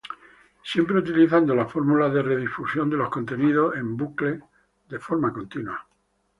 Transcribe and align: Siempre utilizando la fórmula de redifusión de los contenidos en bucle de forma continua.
Siempre 0.63 0.97
utilizando 0.97 1.53
la 1.53 1.67
fórmula 1.67 2.09
de 2.09 2.23
redifusión 2.23 2.89
de 2.89 2.97
los 2.97 3.09
contenidos 3.11 3.75
en 3.75 3.95
bucle 3.95 4.39
de 4.89 4.97
forma 4.99 5.31
continua. 5.31 5.85